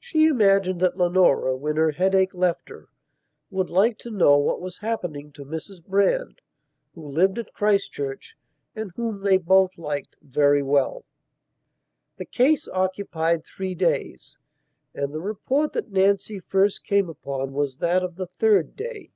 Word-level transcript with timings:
She 0.00 0.24
imagined 0.24 0.80
that 0.80 0.96
Leonora, 0.96 1.54
when 1.54 1.76
her 1.76 1.90
headache 1.90 2.32
left 2.32 2.70
her, 2.70 2.88
would 3.50 3.68
like 3.68 3.98
to 3.98 4.10
know 4.10 4.38
what 4.38 4.58
was 4.58 4.78
happening 4.78 5.32
to 5.32 5.44
Mrs 5.44 5.84
Brand, 5.84 6.40
who 6.94 7.06
lived 7.06 7.38
at 7.38 7.52
Christchurch, 7.52 8.38
and 8.74 8.90
whom 8.96 9.20
they 9.20 9.36
both 9.36 9.76
liked 9.76 10.16
very 10.22 10.62
well. 10.62 11.04
The 12.16 12.24
case 12.24 12.66
occupied 12.68 13.44
three 13.44 13.74
days, 13.74 14.38
and 14.94 15.12
the 15.12 15.20
report 15.20 15.74
that 15.74 15.92
Nancy 15.92 16.40
first 16.40 16.82
came 16.82 17.10
upon 17.10 17.52
was 17.52 17.76
that 17.76 18.02
of 18.02 18.16
the 18.16 18.28
third 18.28 18.76
day. 18.76 19.10